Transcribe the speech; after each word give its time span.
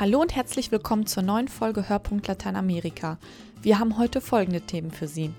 Hallo 0.00 0.22
und 0.22 0.34
herzlich 0.34 0.72
willkommen 0.72 1.04
zur 1.04 1.22
neuen 1.22 1.48
Folge 1.48 1.90
Hörpunkt 1.90 2.26
Lateinamerika. 2.26 3.18
Wir 3.60 3.78
haben 3.78 3.98
heute 3.98 4.22
folgende 4.22 4.62
Themen 4.62 4.90
für 4.90 5.06
Sie. 5.06 5.30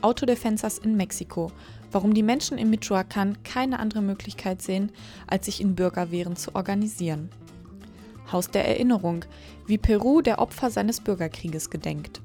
Autodefensas 0.00 0.78
in 0.78 0.96
Mexiko. 0.96 1.50
Warum 1.90 2.14
die 2.14 2.22
Menschen 2.22 2.56
in 2.56 2.72
Michoacán 2.72 3.34
keine 3.42 3.80
andere 3.80 4.00
Möglichkeit 4.00 4.62
sehen, 4.62 4.92
als 5.26 5.46
sich 5.46 5.60
in 5.60 5.74
Bürgerwehren 5.74 6.36
zu 6.36 6.54
organisieren. 6.54 7.30
Haus 8.30 8.48
der 8.48 8.68
Erinnerung. 8.68 9.24
Wie 9.66 9.76
Peru 9.76 10.20
der 10.20 10.38
Opfer 10.38 10.70
seines 10.70 11.00
Bürgerkrieges 11.00 11.68
gedenkt. 11.68 12.20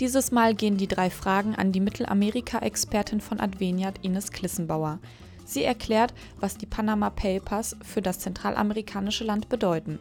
Dieses 0.00 0.32
Mal 0.32 0.54
gehen 0.54 0.78
die 0.78 0.88
drei 0.88 1.10
Fragen 1.10 1.54
an 1.54 1.72
die 1.72 1.80
Mittelamerika-Expertin 1.80 3.20
von 3.20 3.38
Adveniat 3.38 3.98
Ines 4.02 4.32
Klissenbauer. 4.32 4.98
Sie 5.46 5.62
erklärt, 5.62 6.12
was 6.40 6.58
die 6.58 6.66
Panama 6.66 7.08
Papers 7.08 7.76
für 7.80 8.02
das 8.02 8.18
zentralamerikanische 8.18 9.22
Land 9.22 9.48
bedeuten. 9.48 10.00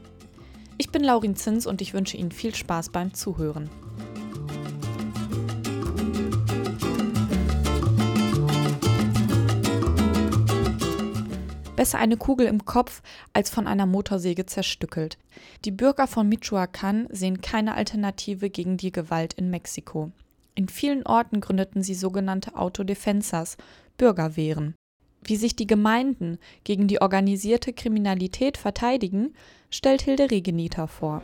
Ich 0.78 0.92
bin 0.92 1.04
Laurin 1.04 1.36
Zins 1.36 1.66
und 1.66 1.82
ich 1.82 1.94
wünsche 1.94 2.18
Ihnen 2.18 2.32
viel 2.32 2.54
Spaß 2.54 2.90
beim 2.90 3.14
Zuhören. 3.14 3.70
Besser 11.76 12.00
eine 12.00 12.18
Kugel 12.18 12.48
im 12.48 12.66
Kopf 12.66 13.02
als 13.34 13.50
von 13.50 13.68
einer 13.68 13.86
Motorsäge 13.86 14.46
zerstückelt. 14.46 15.18
Die 15.66 15.72
Bürger 15.72 16.08
von 16.08 16.30
Michoacán 16.30 17.08
sehen 17.10 17.42
keine 17.42 17.76
Alternative 17.76 18.50
gegen 18.50 18.78
die 18.78 18.92
Gewalt 18.92 19.34
in 19.34 19.50
Mexiko. 19.50 20.12
In 20.56 20.70
vielen 20.70 21.06
Orten 21.06 21.42
gründeten 21.42 21.84
sie 21.84 21.96
sogenannte 21.96 22.56
Autodefensas, 22.56 23.58
Bürgerwehren. 23.98 24.76
Wie 25.26 25.36
sich 25.36 25.56
die 25.56 25.68
Gemeinden 25.68 26.38
gegen 26.64 26.88
die 26.88 27.02
organisierte 27.02 27.74
Kriminalität 27.74 28.58
verteidigen, 28.58 29.34
stellt 29.72 30.04
Hilde 30.04 30.30
Regenita 30.30 30.86
vor. 30.86 31.24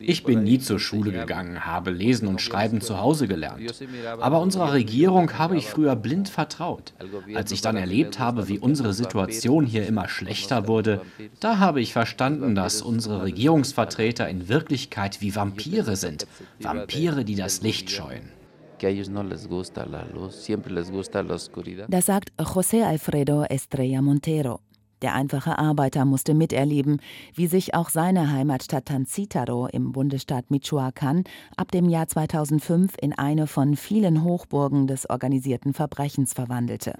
Ich 0.00 0.24
bin 0.24 0.42
nie 0.42 0.58
zur 0.58 0.78
Schule 0.78 1.12
gegangen, 1.12 1.64
habe 1.64 1.90
Lesen 1.90 2.28
und 2.28 2.42
Schreiben 2.42 2.80
zu 2.80 3.00
Hause 3.00 3.28
gelernt. 3.28 3.72
Aber 4.20 4.40
unserer 4.40 4.72
Regierung 4.72 5.38
habe 5.38 5.56
ich 5.56 5.66
früher 5.66 5.96
blind 5.96 6.28
vertraut. 6.28 6.92
Als 7.34 7.52
ich 7.52 7.60
dann 7.60 7.76
erlebt 7.76 8.18
habe, 8.18 8.48
wie 8.48 8.58
unsere 8.58 8.92
Situation 8.92 9.64
hier 9.64 9.86
immer 9.86 10.08
schlechter 10.08 10.66
wurde, 10.66 11.00
da 11.40 11.58
habe 11.58 11.80
ich 11.80 11.92
verstanden, 11.92 12.54
dass 12.54 12.82
unsere 12.82 13.22
Regierungsvertreter 13.22 14.28
in 14.28 14.48
Wirklichkeit 14.48 15.20
wie 15.20 15.34
Vampire 15.34 15.96
sind. 15.96 16.26
Vampire, 16.58 17.24
die 17.24 17.36
das 17.36 17.62
Licht 17.62 17.90
scheuen. 17.90 18.37
que 18.78 18.86
a 18.86 18.90
ellos 18.90 19.10
no 19.10 19.22
les 19.22 19.46
gusta 19.46 19.84
la 19.84 20.04
luz, 20.04 20.34
siempre 20.34 20.72
les 20.72 20.90
gusta 20.90 21.22
la 21.22 21.34
oscuridad. 21.34 21.88
Sagt 22.00 22.30
José 22.40 22.84
Alfredo 22.84 23.44
Estrella 23.50 24.00
Montero, 24.00 24.62
Der 25.02 25.14
einfache 25.14 25.58
Arbeiter 25.58 26.04
musste 26.04 26.34
miterleben, 26.34 27.00
wie 27.34 27.46
sich 27.46 27.74
auch 27.74 27.88
seine 27.88 28.32
Heimatstadt 28.32 28.86
Tancítaro 28.86 29.68
im 29.68 29.92
Bundesstaat 29.92 30.46
Michoacán 30.50 31.24
ab 31.56 31.70
dem 31.70 31.88
Jahr 31.88 32.08
2005 32.08 32.94
in 33.00 33.12
eine 33.12 33.46
von 33.46 33.76
vielen 33.76 34.24
Hochburgen 34.24 34.88
des 34.88 35.08
organisierten 35.08 35.72
Verbrechens 35.72 36.32
verwandelte. 36.32 36.94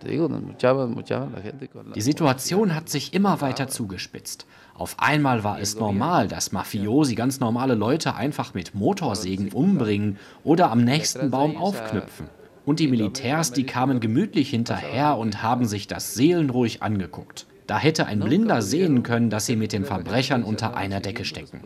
Die 1.94 2.00
Situation 2.00 2.74
hat 2.74 2.88
sich 2.88 3.14
immer 3.14 3.40
weiter 3.40 3.66
zugespitzt. 3.66 4.46
Auf 4.74 4.94
einmal 5.00 5.42
war 5.42 5.58
es 5.58 5.74
normal, 5.74 6.28
dass 6.28 6.52
Mafiosi 6.52 7.16
ganz 7.16 7.40
normale 7.40 7.74
Leute 7.74 8.14
einfach 8.14 8.54
mit 8.54 8.76
Motorsägen 8.76 9.50
umbringen 9.50 10.18
oder 10.44 10.70
am 10.70 10.84
nächsten 10.84 11.32
Baum 11.32 11.56
aufknüpfen. 11.56 12.28
Und 12.64 12.78
die 12.78 12.86
Militärs, 12.86 13.50
die 13.50 13.64
kamen 13.64 13.98
gemütlich 13.98 14.50
hinterher 14.50 15.18
und 15.18 15.42
haben 15.42 15.64
sich 15.64 15.88
das 15.88 16.14
seelenruhig 16.14 16.80
angeguckt. 16.82 17.47
Da 17.68 17.78
hätte 17.78 18.06
ein 18.06 18.20
Blinder 18.20 18.62
sehen 18.62 19.02
können, 19.02 19.28
dass 19.28 19.44
sie 19.44 19.54
mit 19.54 19.74
den 19.74 19.84
Verbrechern 19.84 20.42
unter 20.42 20.74
einer 20.74 21.00
Decke 21.00 21.26
stecken. 21.26 21.60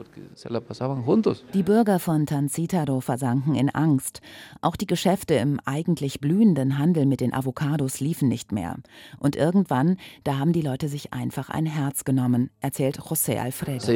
Die 1.54 1.62
Bürger 1.62 2.00
von 2.00 2.26
Tancítaro 2.26 3.00
versanken 3.00 3.54
in 3.54 3.70
Angst. 3.70 4.20
Auch 4.62 4.74
die 4.74 4.88
Geschäfte 4.88 5.34
im 5.34 5.60
eigentlich 5.64 6.20
blühenden 6.20 6.76
Handel 6.76 7.06
mit 7.06 7.20
den 7.20 7.32
Avocados 7.32 8.00
liefen 8.00 8.28
nicht 8.28 8.50
mehr. 8.50 8.78
Und 9.20 9.36
irgendwann, 9.36 9.96
da 10.24 10.38
haben 10.38 10.52
die 10.52 10.62
Leute 10.62 10.88
sich 10.88 11.12
einfach 11.12 11.50
ein 11.50 11.66
Herz 11.66 12.02
genommen, 12.04 12.50
erzählt 12.60 12.98
José 12.98 13.38
Alfredo. 13.38 13.86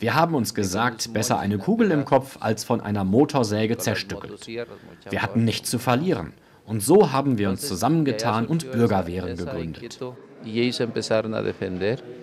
Wir 0.00 0.14
haben 0.14 0.34
uns 0.36 0.54
gesagt, 0.54 1.12
besser 1.12 1.40
eine 1.40 1.58
Kugel 1.58 1.90
im 1.90 2.04
Kopf 2.04 2.36
als 2.38 2.62
von 2.62 2.80
einer 2.80 3.02
Motorsäge 3.02 3.78
zerstückelt. 3.78 4.46
Wir 4.46 5.22
hatten 5.22 5.44
nichts 5.44 5.68
zu 5.68 5.80
verlieren. 5.80 6.34
Und 6.68 6.82
so 6.82 7.12
haben 7.12 7.38
wir 7.38 7.48
uns 7.48 7.66
zusammengetan 7.66 8.46
und 8.46 8.70
Bürgerwehren 8.70 9.36
gegründet. 9.36 9.98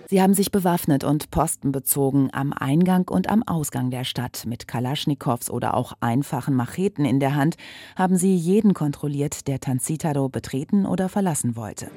Sie 0.08 0.22
haben 0.22 0.34
sich 0.34 0.50
bewaffnet 0.52 1.04
und 1.04 1.30
Posten 1.30 1.72
bezogen 1.72 2.30
am 2.32 2.52
Eingang 2.52 3.08
und 3.08 3.28
am 3.28 3.42
Ausgang 3.42 3.90
der 3.90 4.04
Stadt. 4.04 4.44
Mit 4.46 4.68
Kalaschnikows 4.68 5.50
oder 5.50 5.74
auch 5.74 5.94
einfachen 6.00 6.54
Macheten 6.54 7.04
in 7.04 7.18
der 7.18 7.34
Hand 7.34 7.56
haben 7.96 8.16
sie 8.16 8.34
jeden 8.36 8.72
kontrolliert, 8.72 9.48
der 9.48 9.58
Tancítaro 9.58 10.28
betreten 10.28 10.86
oder 10.86 11.08
verlassen 11.08 11.56
wollte. 11.56 11.90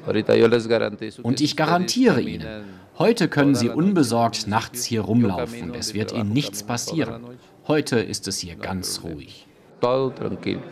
Und 1.23 1.41
ich 1.41 1.55
garantiere 1.55 2.21
Ihnen, 2.21 2.63
heute 2.97 3.27
können 3.27 3.53
Sie 3.53 3.69
unbesorgt 3.69 4.47
nachts 4.47 4.83
hier 4.83 5.01
rumlaufen. 5.01 5.73
Es 5.75 5.93
wird 5.93 6.11
Ihnen 6.13 6.33
nichts 6.33 6.63
passieren. 6.63 7.21
Heute 7.67 7.99
ist 7.99 8.27
es 8.27 8.39
hier 8.39 8.55
ganz 8.55 9.03
ruhig. 9.03 9.48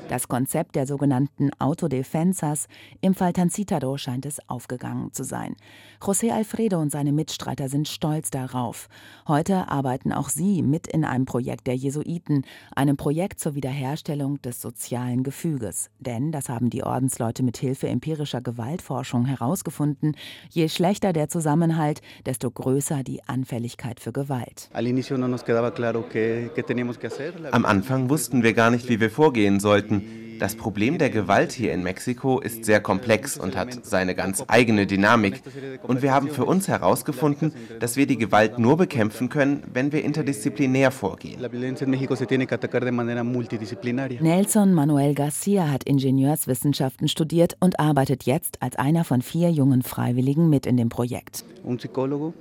Das 0.09 0.27
Konzept 0.27 0.75
der 0.75 0.85
sogenannten 0.85 1.51
Autodefensas 1.59 2.67
im 3.01 3.13
Fall 3.13 3.33
Tancítaro 3.33 3.97
scheint 3.97 4.25
es 4.25 4.39
aufgegangen 4.49 5.13
zu 5.13 5.23
sein. 5.23 5.55
José 6.01 6.31
Alfredo 6.31 6.79
und 6.79 6.91
seine 6.91 7.11
Mitstreiter 7.11 7.69
sind 7.69 7.87
stolz 7.87 8.29
darauf. 8.29 8.87
Heute 9.27 9.69
arbeiten 9.69 10.11
auch 10.11 10.29
sie 10.29 10.61
mit 10.61 10.87
in 10.87 11.05
einem 11.05 11.25
Projekt 11.25 11.67
der 11.67 11.75
Jesuiten, 11.75 12.43
einem 12.75 12.97
Projekt 12.97 13.39
zur 13.39 13.55
Wiederherstellung 13.55 14.41
des 14.41 14.61
sozialen 14.61 15.23
Gefüges. 15.23 15.89
Denn, 15.99 16.31
das 16.31 16.49
haben 16.49 16.69
die 16.69 16.83
Ordensleute 16.83 17.43
mit 17.43 17.57
Hilfe 17.57 17.87
empirischer 17.87 18.41
Gewaltforschung 18.41 19.25
herausgefunden, 19.25 20.15
je 20.49 20.69
schlechter 20.69 21.13
der 21.13 21.29
Zusammenhalt, 21.29 22.01
desto 22.25 22.51
größer 22.51 23.03
die 23.03 23.23
Anfälligkeit 23.23 23.99
für 23.99 24.11
Gewalt. 24.11 24.69
Am 27.51 27.65
Anfang 27.65 28.09
wussten 28.09 28.43
wir 28.43 28.53
gar 28.53 28.71
nicht, 28.71 28.89
wie 28.89 28.96
wir 28.99 29.09
vorgehen 29.09 29.59
sollten. 29.59 30.03
Das 30.39 30.55
Problem 30.55 30.99
der 30.99 31.09
Gewalt 31.09 31.51
hier 31.51 31.73
in 31.73 31.81
Mexiko 31.81 32.39
ist 32.39 32.63
sehr 32.63 32.79
komplex 32.79 33.37
und 33.37 33.55
hat 33.55 33.85
seine 33.85 34.13
ganz 34.13 34.43
eigene 34.47 34.85
Dynamik. 34.85 35.41
Und 35.83 36.03
wir 36.03 36.13
haben 36.13 36.29
für 36.29 36.45
uns 36.45 36.67
herausgefunden, 36.67 37.53
dass 37.79 37.97
wir 37.97 38.05
die 38.05 38.17
Gewalt 38.17 38.59
nur 38.59 38.77
bekämpfen 38.77 39.29
können, 39.29 39.63
wenn 39.73 39.91
wir 39.91 40.03
interdisziplinär 40.03 40.91
vorgehen. 40.91 41.41
Nelson 44.19 44.73
Manuel 44.73 45.13
Garcia 45.15 45.71
hat 45.71 45.83
Ingenieurswissenschaften 45.85 47.07
studiert 47.07 47.57
und 47.59 47.79
arbeitet 47.79 48.23
jetzt 48.23 48.61
als 48.61 48.75
einer 48.75 49.03
von 49.03 49.21
vier 49.21 49.49
jungen 49.49 49.81
Freiwilligen 49.81 50.49
mit 50.49 50.67
in 50.67 50.77
dem 50.77 50.89
Projekt. 50.89 51.45
Un 51.63 51.77
psicólogo, 51.77 52.33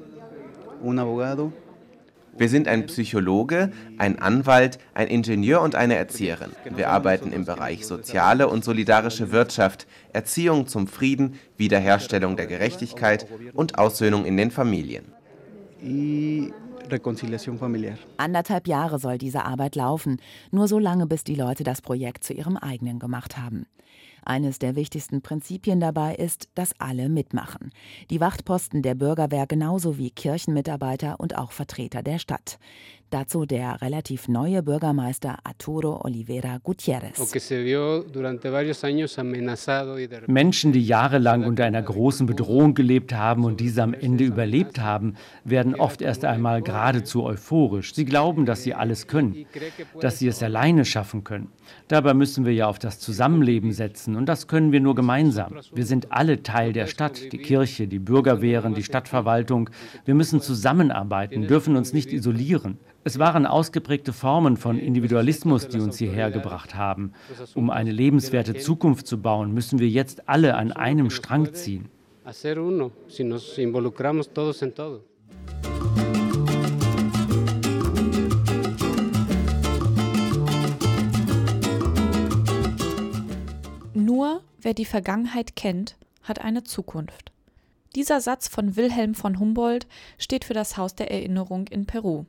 un 0.83 0.99
abogado, 0.99 1.53
wir 2.39 2.49
sind 2.49 2.69
ein 2.69 2.87
Psychologe, 2.87 3.73
ein 3.99 4.19
Anwalt, 4.19 4.79
ein 4.95 5.09
Ingenieur 5.09 5.63
und 5.63 5.75
eine 5.75 5.97
Erzieherin. 5.97 6.51
Wir 6.75 6.91
arbeiten 6.91 7.33
im 7.33 7.45
Bereich 7.45 7.87
soziale 7.87 8.49
und 8.49 8.65
solidarische 8.65 9.33
Wirtschaft, 9.33 9.87
Erziehung 10.13 10.67
zum 10.67 10.87
Frieden, 10.87 11.35
Wiederherstellung 11.57 12.37
der 12.37 12.47
Gerechtigkeit 12.47 13.27
und 13.55 13.79
Aussöhnung 13.79 14.25
in 14.25 14.37
den 14.37 14.51
Familien. 14.51 15.07
Anderthalb 18.17 18.69
Jahre 18.69 18.99
soll 18.99 19.19
diese 19.19 19.45
Arbeit 19.45 19.75
laufen, 19.75 20.21
nur 20.51 20.69
so 20.69 20.79
lange, 20.79 21.07
bis 21.07 21.25
die 21.25 21.35
Leute 21.35 21.65
das 21.65 21.83
Projekt 21.83 22.25
zu 22.25 22.33
ihrem 22.33 22.57
eigenen 22.57 22.99
gemacht 22.99 23.37
haben. 23.37 23.67
Eines 24.27 24.59
der 24.59 24.75
wichtigsten 24.75 25.23
Prinzipien 25.23 25.79
dabei 25.79 26.17
ist, 26.17 26.49
dass 26.57 26.79
alle 26.81 27.09
mitmachen. 27.09 27.71
Die 28.11 28.21
Wachtposten 28.21 28.83
der 28.83 28.97
Bürgerwehr 28.97 29.47
genauso 29.47 29.99
wie 29.99 30.11
Kirchenmitarbeiter 30.11 31.21
und 31.21 31.39
auch 31.39 31.53
Vertreter 31.53 32.03
der 32.03 32.19
Stadt. 32.19 32.59
Dazu 33.11 33.47
der 33.47 33.81
relativ 33.83 34.27
neue 34.27 34.65
Bürgermeister 34.65 35.39
Arturo 35.45 36.05
Oliveira 36.05 36.59
Gutierrez. 36.61 37.17
Menschen, 40.27 40.73
die 40.73 40.85
jahrelang 40.85 41.45
unter 41.45 41.65
einer 41.65 41.83
großen 41.83 42.27
Bedrohung 42.27 42.75
gelebt 42.75 43.15
haben 43.15 43.45
und 43.45 43.61
diese 43.61 43.85
am 43.85 43.95
Ende 43.95 44.25
überlebt 44.25 44.81
haben, 44.81 45.15
werden 45.45 45.77
oft 45.77 46.03
erst 46.03 46.25
einmal 46.25 46.63
geradezu 46.63 47.23
euphorisch. 47.23 47.95
Sie 47.95 48.05
glauben, 48.05 48.45
dass 48.45 48.65
sie 48.65 48.75
alles 48.75 49.07
können, 49.07 49.47
dass 50.01 50.19
sie 50.19 50.27
es 50.27 50.43
alleine 50.43 50.85
schaffen 50.85 51.23
können. 51.23 51.53
Dabei 51.87 52.13
müssen 52.13 52.45
wir 52.45 52.55
ja 52.55 52.67
auf 52.67 52.81
das 52.81 52.99
Zusammenleben 52.99 53.71
setzen 53.71 54.17
und 54.17 54.27
das 54.27 54.49
können 54.49 54.73
wir 54.73 54.81
nur 54.81 54.97
gemeinsam. 54.97 55.55
Wir 55.73 55.87
sind 55.87 56.11
alle 56.11 56.43
Teil 56.43 56.73
der 56.73 56.89
Stadt, 56.89 57.33
die 57.33 57.39
Kirche, 57.39 57.87
die 57.87 58.01
Bürgerwehren, 58.01 58.75
die 58.75 58.83
Stadtverwaltung. 58.83 59.71
Wir 60.05 60.17
müssen 60.17 60.41
zusammenarbeiten, 60.41 61.47
dürfen 61.47 61.77
uns 61.77 61.93
nicht 61.93 62.13
isolieren. 62.13 62.79
Es 63.07 63.21
waren 63.21 63.47
ausgeprägte 63.47 64.13
Formen 64.13 64.57
von 64.57 64.81
Individualismus, 64.81 65.69
die 65.69 65.79
uns 65.79 65.97
hierher 65.97 66.33
gebracht 66.33 66.75
haben. 66.75 67.13
Um 67.55 67.71
eine 67.71 67.93
lebenswerte 67.93 68.57
Zukunft 68.57 69.07
zu 69.07 69.23
bauen, 69.23 69.55
müssen 69.55 69.79
wir 69.79 69.89
jetzt 69.89 70.29
alle 70.29 70.57
an 70.57 70.73
einem 70.73 71.11
Strang 71.11 71.55
ziehen. 71.55 71.89
hacer 72.25 72.59
uno 72.61 72.91
si 73.07 73.23
nos 73.23 73.57
involucramos 73.59 74.29
todos 74.33 74.61
en 74.63 74.75
todo. 74.75 75.05
Nur 83.95 84.41
wer 84.61 84.75
die 84.75 84.85
Vergangenheit 84.85 85.55
kennt, 85.55 85.95
hat 86.25 86.41
eine 86.41 86.65
Zukunft. 86.65 87.31
Dieser 87.95 88.21
Satz 88.21 88.49
von 88.49 88.75
Wilhelm 88.75 89.15
von 89.15 89.39
Humboldt 89.39 89.87
steht 90.19 90.45
für 90.45 90.55
das 90.55 90.77
Haus 90.77 90.97
der 90.97 91.13
Erinnerung 91.13 91.69
in 91.69 91.87
Peru. 91.87 92.25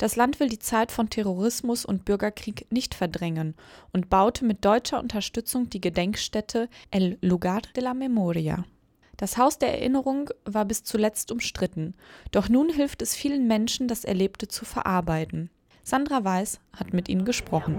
Das 0.00 0.16
Land 0.16 0.40
will 0.40 0.48
die 0.48 0.58
Zeit 0.58 0.92
von 0.92 1.10
Terrorismus 1.10 1.84
und 1.84 2.06
Bürgerkrieg 2.06 2.66
nicht 2.72 2.94
verdrängen 2.94 3.54
und 3.92 4.08
baute 4.08 4.46
mit 4.46 4.64
deutscher 4.64 4.98
Unterstützung 4.98 5.68
die 5.68 5.82
Gedenkstätte 5.82 6.70
El 6.90 7.18
Lugar 7.20 7.60
de 7.76 7.84
la 7.84 7.92
Memoria. 7.92 8.64
Das 9.18 9.36
Haus 9.36 9.58
der 9.58 9.74
Erinnerung 9.74 10.30
war 10.46 10.64
bis 10.64 10.84
zuletzt 10.84 11.30
umstritten, 11.30 11.92
doch 12.30 12.48
nun 12.48 12.70
hilft 12.70 13.02
es 13.02 13.14
vielen 13.14 13.46
Menschen, 13.46 13.88
das 13.88 14.04
Erlebte 14.04 14.48
zu 14.48 14.64
verarbeiten. 14.64 15.50
Sandra 15.82 16.24
Weiß 16.24 16.60
hat 16.74 16.94
mit 16.94 17.10
ihnen 17.10 17.26
gesprochen. 17.26 17.78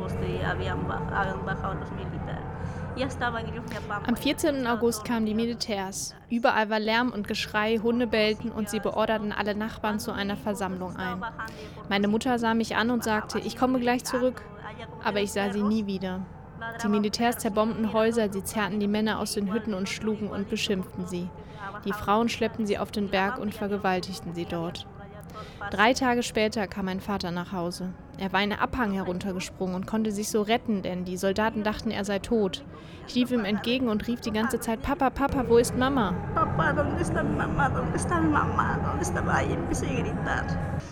Am 4.06 4.16
14. 4.16 4.68
August 4.68 5.06
kamen 5.06 5.26
die 5.26 5.34
Militärs. 5.34 6.16
Überall 6.30 6.70
war 6.70 6.80
Lärm 6.80 7.12
und 7.12 7.28
Geschrei, 7.28 7.78
Hunde 7.78 8.08
bellten 8.08 8.52
und 8.52 8.70
sie 8.70 8.80
beorderten 8.80 9.32
alle 9.32 9.56
Nachbarn 9.56 10.00
zu 10.00 10.12
einer 10.12 10.38
Versammlung 10.38 10.96
ein. 10.98 11.24
Meine 11.90 12.08
Mutter 12.08 12.38
sah 12.38 12.54
mich 12.54 12.76
an 12.76 12.92
und 12.92 13.04
sagte, 13.04 13.40
ich 13.40 13.58
komme 13.58 13.80
gleich 13.80 14.04
zurück. 14.04 14.44
Aber 15.04 15.20
ich 15.20 15.32
sah 15.32 15.52
sie 15.52 15.64
nie 15.64 15.86
wieder. 15.86 16.26
Die 16.84 16.88
Militärs 16.88 17.38
zerbombten 17.38 17.92
Häuser, 17.92 18.32
sie 18.32 18.44
zerrten 18.44 18.80
die 18.80 18.88
Männer 18.88 19.20
aus 19.20 19.34
den 19.34 19.52
Hütten 19.52 19.74
und 19.74 19.90
schlugen 19.90 20.30
und 20.30 20.50
beschimpften 20.50 21.08
sie. 21.08 21.30
Die 21.86 21.94
Frauen 21.94 22.30
schleppten 22.30 22.68
sie 22.68 22.78
auf 22.78 22.92
den 22.92 23.10
Berg 23.10 23.40
und 23.40 23.54
vergewaltigten 23.54 24.36
sie 24.36 24.46
dort. 24.46 24.86
Drei 25.72 25.94
Tage 25.94 26.24
später 26.24 26.68
kam 26.68 26.86
mein 26.86 27.00
Vater 27.02 27.32
nach 27.32 27.52
Hause. 27.52 27.94
Er 28.18 28.32
war 28.34 28.40
einen 28.40 28.54
Abhang 28.54 28.92
heruntergesprungen 28.92 29.76
und 29.76 29.88
konnte 29.88 30.12
sich 30.12 30.30
so 30.30 30.42
retten, 30.42 30.82
denn 30.82 31.06
die 31.06 31.18
Soldaten 31.18 31.64
dachten, 31.64 31.92
er 31.92 32.06
sei 32.06 32.20
tot. 32.20 32.64
Ich 33.08 33.16
lief 33.16 33.32
ihm 33.32 33.46
entgegen 33.46 33.90
und 33.90 34.08
rief 34.08 34.22
die 34.22 34.32
ganze 34.32 34.60
Zeit, 34.60 34.82
Papa, 34.82 35.10
Papa, 35.10 35.46
wo 35.48 35.58
ist 35.58 35.76
Mama? 35.76 36.14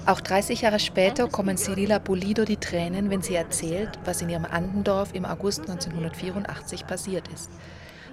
Auch 0.05 0.21
30 0.21 0.61
Jahre 0.61 0.79
später 0.79 1.27
kommen 1.27 1.57
Cirila 1.57 1.99
Pulido 1.99 2.45
die 2.45 2.57
Tränen, 2.57 3.09
wenn 3.09 3.21
sie 3.21 3.35
erzählt, 3.35 3.99
was 4.05 4.21
in 4.21 4.29
ihrem 4.29 4.45
Andendorf 4.45 5.13
im 5.13 5.25
August 5.25 5.61
1984 5.61 6.87
passiert 6.87 7.27
ist. 7.27 7.51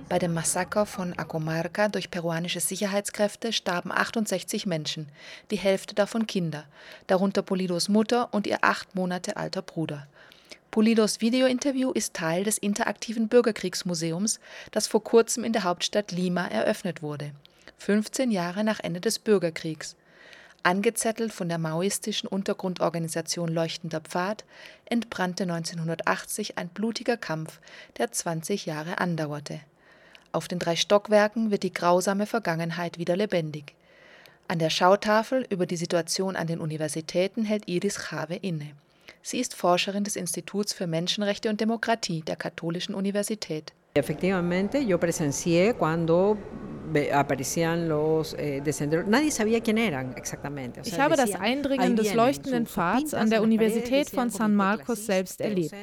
Bei 0.08 0.20
dem 0.20 0.35
Massaker 0.35 0.87
von 0.87 1.19
Acomarca 1.19 1.88
durch 1.88 2.12
peruanische 2.12 2.61
Sicherheitskräfte 2.61 3.53
starben 3.53 3.91
68 3.91 4.64
Menschen, 4.64 5.08
die 5.50 5.56
Hälfte 5.56 5.97
davon 5.97 6.29
Kinder, 6.29 6.64
darunter 7.08 7.43
Polidos 7.43 7.88
Mutter 7.88 8.32
und 8.32 8.47
ihr 8.47 8.58
acht 8.61 8.94
Monate 8.94 9.37
alter 9.37 9.62
Bruder. 9.62 10.06
Polidos 10.70 11.20
Videointerview 11.20 11.91
ist 11.91 12.14
Teil 12.14 12.44
des 12.44 12.56
interaktiven 12.56 13.26
Bürgerkriegsmuseums, 13.26 14.38
das 14.70 14.87
vor 14.87 15.03
kurzem 15.03 15.43
in 15.43 15.53
der 15.53 15.64
Hauptstadt 15.64 16.12
Lima 16.12 16.47
eröffnet 16.47 17.02
wurde, 17.02 17.32
15 17.79 18.31
Jahre 18.31 18.62
nach 18.62 18.79
Ende 18.79 19.00
des 19.00 19.19
Bürgerkriegs. 19.19 19.97
Angezettelt 20.62 21.32
von 21.32 21.49
der 21.49 21.59
maoistischen 21.59 22.29
Untergrundorganisation 22.29 23.49
Leuchtender 23.49 24.00
Pfad, 24.00 24.44
entbrannte 24.85 25.44
1980 25.44 26.59
ein 26.59 26.69
blutiger 26.69 27.17
Kampf, 27.17 27.59
der 27.99 28.12
20 28.12 28.67
Jahre 28.67 28.99
andauerte. 28.99 29.61
Auf 30.37 30.49
den 30.49 30.59
drei 30.59 30.77
Stockwerken 30.77 31.50
wird 31.50 31.62
die 31.62 31.73
grausame 31.73 32.27
Vergangenheit 32.27 32.99
wieder 32.99 33.17
lebendig. 33.17 33.73
An 34.49 34.59
der 34.59 34.69
Schautafel 34.69 35.47
über 35.49 35.65
die 35.65 35.79
Situation 35.79 36.37
an 36.37 36.47
den 36.47 36.61
Universitäten 36.61 37.47
hält 37.47 37.67
Iris 37.69 37.97
Chave 37.97 38.35
inne. 38.35 38.73
Sie 39.23 39.41
ist 39.41 39.55
Forscherin 39.55 40.05
des 40.05 40.15
Instituts 40.15 40.75
für 40.75 40.87
Menschenrechte 40.87 41.49
und 41.49 41.62
Demokratie 41.62 42.21
der 42.21 42.37
Katholischen 42.37 42.94
Universität. 42.94 43.73
Efectivamente, 43.96 44.84
yo 44.84 44.98
presencié 45.00 45.75
cuando 45.75 46.37
aparecían 47.12 47.88
los 47.88 48.34
eh, 48.38 48.60
descenderos. 48.64 49.06
Nadie 49.06 49.31
sabía 49.31 49.60
quién 49.60 49.78
eran 49.78 50.14
exactamente. 50.16 50.82
ich 50.84 50.98
habe 50.98 51.16
das 51.16 51.34
Eindringen 51.34 51.96
des 51.96 52.14
leuchtenden 52.14 52.66
Pfads 52.66 53.14
an 53.14 53.31
der 53.31 53.43
Universität 53.43 54.10
von 54.10 54.31
San 54.31 54.54
Marcos 54.54 55.06
selbst 55.06 55.40
erlebt. 55.40 55.75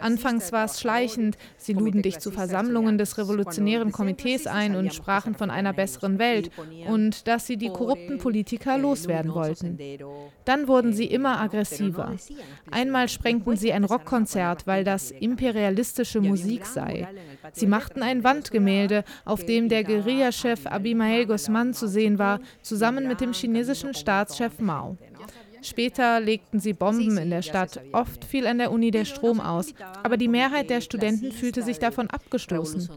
Anfangs 0.00 0.52
war 0.52 0.64
es 0.64 0.80
schleichend. 0.80 1.36
Sie 1.56 1.72
luden 1.72 2.02
dich 2.02 2.18
zu 2.18 2.30
Versammlungen 2.30 2.98
des 2.98 3.16
revolutionären 3.18 3.92
Komitees 3.92 4.46
ein 4.46 4.76
und 4.76 4.92
sprachen 4.92 5.34
von 5.34 5.50
einer 5.50 5.72
besseren 5.72 6.18
Welt 6.18 6.50
und 6.88 7.26
dass 7.28 7.46
sie 7.46 7.56
die 7.56 7.68
korrupten 7.68 8.18
Politiker 8.18 8.78
loswerden 8.78 9.34
wollten. 9.34 9.78
Dann 10.44 10.68
wurden 10.68 10.92
sie 10.92 11.06
immer 11.06 11.40
aggressiver. 11.40 12.14
Einmal 12.70 13.08
sprengten 13.08 13.56
sie 13.56 13.72
ein 13.72 13.84
Rockkonzert, 13.84 14.66
weil 14.66 14.84
das 14.84 15.10
imperialistische 15.10 16.20
Musik 16.20 16.66
sei. 16.66 17.08
Sie 17.52 17.66
machten 17.66 18.02
ein 18.02 18.24
Wandgemälde, 18.24 19.04
auf 19.24 19.44
dem 19.44 19.68
der 19.68 19.84
Guerilla-Chef 19.84 20.66
Abimael 20.66 21.26
Guzman 21.26 21.74
zu 21.74 21.88
sehen 21.88 22.18
war, 22.18 22.40
zusammen 22.62 23.06
mit 23.06 23.20
dem 23.20 23.32
chinesischen 23.32 23.94
Staatschef 23.94 24.58
Mao. 24.60 24.96
Später 25.62 26.20
legten 26.20 26.60
sie 26.60 26.74
Bomben 26.74 27.16
in 27.16 27.30
der 27.30 27.40
Stadt. 27.40 27.80
Oft 27.92 28.24
fiel 28.24 28.46
an 28.46 28.58
der 28.58 28.70
Uni 28.70 28.90
der 28.90 29.06
Strom 29.06 29.40
aus. 29.40 29.72
Aber 30.02 30.18
die 30.18 30.28
Mehrheit 30.28 30.68
der 30.68 30.82
Studenten 30.82 31.32
fühlte 31.32 31.62
sich 31.62 31.78
davon 31.78 32.10
abgestoßen. 32.10 32.90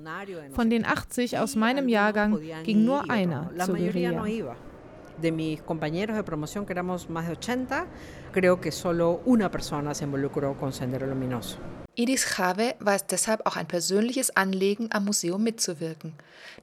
Von 0.51 0.69
den 0.69 0.85
80 0.85 1.39
aus 1.39 1.55
meinem 1.55 1.87
Jahrgang 1.87 2.39
ging 2.63 2.83
nur 2.83 3.09
einer 3.09 3.51
zur 3.57 3.77
Guerilla. 3.77 4.21
de 5.21 5.31
mis 5.31 5.61
compañeros 5.61 6.15
de 6.15 6.23
promoción, 6.23 6.65
que 6.65 6.73
éramos 6.73 7.09
más 7.09 7.25
de 7.25 7.33
80, 7.33 7.87
creo 8.31 8.61
que 8.61 8.71
solo 8.71 9.21
una 9.25 9.49
persona 9.49 9.93
se 9.93 10.05
involucró 10.05 10.55
con 10.57 10.71
Sendero 10.71 11.07
Luminoso. 11.07 11.57
Edith 11.99 12.35
Chave 12.35 12.75
war 12.79 12.93
es 12.93 13.07
deshalb 13.07 13.47
auch 13.47 13.55
ein 13.55 13.67
persönliches 13.67 14.37
Anliegen, 14.37 14.89
am 14.91 15.05
Museum 15.05 15.41
mitzuwirken. 15.41 16.13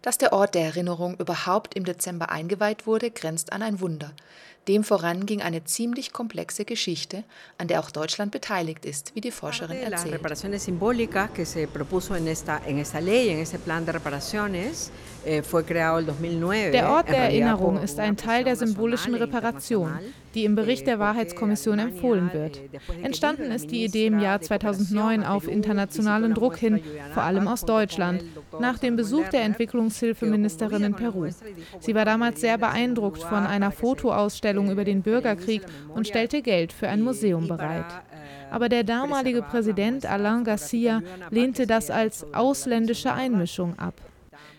Dass 0.01 0.17
der 0.17 0.33
Ort 0.33 0.55
der 0.55 0.63
Erinnerung 0.63 1.17
überhaupt 1.19 1.75
im 1.75 1.85
Dezember 1.85 2.31
eingeweiht 2.31 2.87
wurde, 2.87 3.11
grenzt 3.11 3.53
an 3.53 3.61
ein 3.61 3.81
Wunder. 3.81 4.13
Dem 4.69 4.83
voran 4.83 5.27
ging 5.27 5.43
eine 5.43 5.65
ziemlich 5.65 6.13
komplexe 6.13 6.65
Geschichte, 6.65 7.25
an 7.59 7.69
der 7.69 7.81
auch 7.81 7.91
Deutschland 7.91 8.33
beteiligt 8.33 8.87
ist, 8.87 9.15
wie 9.15 9.21
die 9.21 9.31
Forscherin 9.31 9.77
erzählt. 9.77 10.15
Eh, 16.55 16.71
der 16.71 16.91
Ort 16.91 17.09
der 17.09 17.17
Erinnerung 17.17 17.83
ist 17.83 17.99
ein 17.99 18.17
Teil 18.17 18.45
der 18.45 18.57
symbolischen 18.57 19.15
Reparation, 19.15 19.99
die 20.35 20.45
im 20.45 20.55
Bericht 20.55 20.87
der 20.87 20.99
Wahrheitskommission 20.99 21.79
empfohlen 21.79 22.33
wird. 22.33 22.61
Entstanden 23.03 23.51
ist 23.53 23.71
die 23.71 23.85
Idee 23.85 24.07
im 24.07 24.19
Jahr 24.19 24.41
2009 24.41 25.25
auf 25.25 25.47
internationalen 25.47 26.35
Druck 26.35 26.57
hin, 26.57 26.81
vor 27.13 27.23
allem 27.23 27.49
aus 27.49 27.65
Deutschland, 27.65 28.25
nach 28.61 28.79
dem 28.79 28.97
Besuch 28.97 29.29
der 29.29 29.43
Entwicklungshilfeministerin 29.43 30.85
in 30.85 30.95
Peru. 30.95 31.29
Sie 31.81 31.95
war 31.95 32.05
damals 32.05 32.41
sehr 32.41 32.59
beeindruckt 32.59 33.23
von 33.23 33.47
einer 33.47 33.71
Fotoausstellung 33.71 34.54
über 34.71 34.85
den 34.85 35.03
Bürgerkrieg 35.03 35.63
und 35.89 36.07
stellte 36.07 36.43
Geld 36.43 36.73
für 36.73 36.89
ein 36.89 37.03
Museum 37.03 37.49
bereit. 37.49 37.87
Aber 38.51 38.69
der 38.69 38.85
damalige 38.85 39.43
Präsident 39.43 40.07
Alain 40.07 40.45
Garcia 40.45 41.03
lehnte 41.31 41.67
das 41.67 41.91
als 41.91 42.25
ausländische 42.33 43.13
Einmischung 43.13 43.79
ab. 43.79 43.95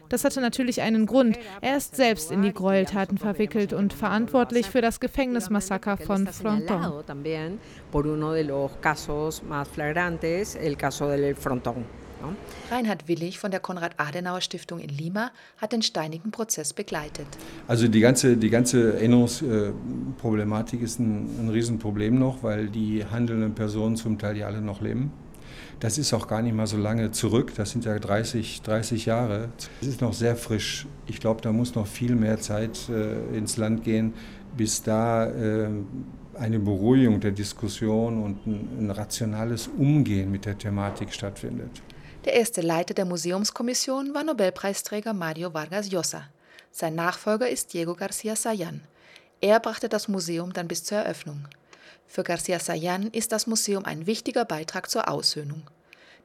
Das 0.09 0.23
hatte 0.23 0.41
natürlich 0.41 0.81
einen 0.81 1.05
Grund. 1.05 1.39
Er 1.61 1.77
ist 1.77 1.95
selbst 1.95 2.31
in 2.31 2.41
die 2.41 2.53
Gräueltaten 2.53 3.17
verwickelt 3.17 3.73
und 3.73 3.93
verantwortlich 3.93 4.69
für 4.69 4.81
das 4.81 4.99
Gefängnismassaker 4.99 5.97
von 5.97 6.27
Fronton. 6.27 7.03
Reinhard 12.71 13.07
Willig 13.07 13.39
von 13.39 13.51
der 13.51 13.59
Konrad-Adenauer-Stiftung 13.59 14.79
in 14.79 14.89
Lima 14.89 15.31
hat 15.57 15.71
den 15.71 15.81
steinigen 15.81 16.31
Prozess 16.31 16.73
begleitet. 16.73 17.27
Also 17.67 17.87
die 17.87 17.99
ganze, 17.99 18.37
die 18.37 18.49
ganze 18.49 18.93
Erinnerungsproblematik 18.95 20.81
ist 20.81 20.99
ein, 20.99 21.27
ein 21.39 21.49
Riesenproblem 21.49 22.17
noch, 22.17 22.43
weil 22.43 22.67
die 22.69 23.05
handelnden 23.05 23.53
Personen 23.53 23.95
zum 23.95 24.17
Teil 24.17 24.37
ja 24.37 24.47
alle 24.47 24.61
noch 24.61 24.81
leben. 24.81 25.11
Das 25.79 25.97
ist 25.97 26.13
auch 26.13 26.27
gar 26.27 26.41
nicht 26.41 26.55
mal 26.55 26.67
so 26.67 26.77
lange 26.77 27.11
zurück, 27.11 27.51
das 27.55 27.71
sind 27.71 27.85
ja 27.85 27.99
30, 27.99 28.61
30 28.61 29.05
Jahre. 29.05 29.49
Es 29.81 29.87
ist 29.87 30.01
noch 30.01 30.13
sehr 30.13 30.35
frisch. 30.35 30.87
Ich 31.05 31.19
glaube, 31.19 31.41
da 31.41 31.51
muss 31.51 31.75
noch 31.75 31.87
viel 31.87 32.15
mehr 32.15 32.39
Zeit 32.39 32.89
äh, 32.89 33.37
ins 33.37 33.57
Land 33.57 33.83
gehen, 33.83 34.13
bis 34.55 34.81
da 34.81 35.27
äh, 35.27 35.69
eine 36.37 36.59
Beruhigung 36.59 37.19
der 37.19 37.31
Diskussion 37.31 38.23
und 38.23 38.45
ein, 38.47 38.69
ein 38.79 38.91
rationales 38.91 39.67
Umgehen 39.67 40.31
mit 40.31 40.45
der 40.45 40.57
Thematik 40.57 41.13
stattfindet. 41.13 41.81
Der 42.25 42.33
erste 42.33 42.61
Leiter 42.61 42.95
der 42.95 43.05
Museumskommission 43.05 44.15
war 44.15 44.23
Nobelpreisträger 44.23 45.13
Mario 45.13 45.53
Vargas 45.53 45.91
Llosa. 45.91 46.27
Sein 46.71 46.95
Nachfolger 46.95 47.47
ist 47.47 47.71
Diego 47.71 47.91
García 47.91 48.35
Sayan. 48.35 48.81
Er 49.41 49.59
brachte 49.59 49.89
das 49.89 50.07
Museum 50.07 50.51
dann 50.51 50.67
bis 50.67 50.83
zur 50.83 50.97
Eröffnung. 50.97 51.47
Für 52.07 52.23
García 52.23 52.59
Sayan 52.59 53.11
ist 53.11 53.31
das 53.31 53.45
Museum 53.45 53.85
ein 53.85 54.07
wichtiger 54.07 54.43
Beitrag 54.43 54.89
zur 54.89 55.07
Aussöhnung. 55.07 55.69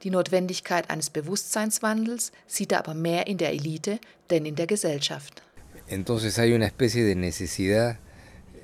Die 0.02 0.09
Notwendigkeit 0.09 0.88
eines 0.88 1.11
Bewusstseinswandels 1.11 2.33
sieht 2.47 2.73
er 2.73 2.78
aber 2.78 2.95
mehr 2.95 3.26
in 3.26 3.37
der 3.37 3.52
Elite 3.52 3.99
denn 4.30 4.47
in 4.47 4.57
der 4.57 4.66
Gesellschaft. 4.66 5.42
Entonces 5.87 6.38
hay 6.38 6.54
una 6.54 6.66
especie 6.66 7.04
de 7.04 7.14
necesidad 7.14 7.99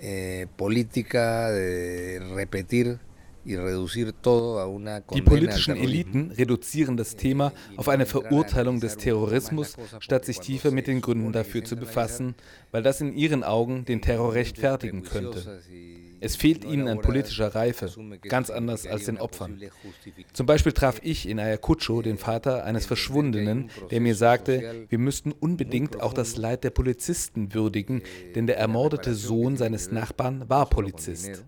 eh, 0.00 0.46
política 0.56 1.50
de 1.50 2.18
repetir 2.34 2.98
die 3.46 5.22
politischen 5.22 5.76
Eliten 5.76 6.32
reduzieren 6.32 6.96
das 6.96 7.16
Thema 7.16 7.52
auf 7.76 7.88
eine 7.88 8.06
Verurteilung 8.06 8.80
des 8.80 8.96
Terrorismus, 8.96 9.76
statt 10.00 10.24
sich 10.24 10.40
tiefer 10.40 10.72
mit 10.72 10.86
den 10.88 11.00
Gründen 11.00 11.32
dafür 11.32 11.64
zu 11.64 11.76
befassen, 11.76 12.34
weil 12.72 12.82
das 12.82 13.00
in 13.00 13.14
ihren 13.14 13.44
Augen 13.44 13.84
den 13.84 14.02
Terror 14.02 14.34
rechtfertigen 14.34 15.04
könnte. 15.04 15.60
Es 16.18 16.34
fehlt 16.34 16.64
ihnen 16.64 16.88
an 16.88 17.00
politischer 17.00 17.54
Reife, 17.54 17.90
ganz 18.22 18.50
anders 18.50 18.86
als 18.86 19.04
den 19.04 19.18
Opfern. 19.18 19.60
Zum 20.32 20.46
Beispiel 20.46 20.72
traf 20.72 21.00
ich 21.04 21.28
in 21.28 21.38
Ayacucho 21.38 22.02
den 22.02 22.18
Vater 22.18 22.64
eines 22.64 22.86
Verschwundenen, 22.86 23.70
der 23.90 24.00
mir 24.00 24.14
sagte, 24.14 24.86
wir 24.88 24.98
müssten 24.98 25.32
unbedingt 25.32 26.00
auch 26.00 26.14
das 26.14 26.36
Leid 26.36 26.64
der 26.64 26.70
Polizisten 26.70 27.54
würdigen, 27.54 28.02
denn 28.34 28.46
der 28.46 28.58
ermordete 28.58 29.14
Sohn 29.14 29.56
seines 29.56 29.92
Nachbarn 29.92 30.48
war 30.48 30.66
Polizist. 30.68 31.44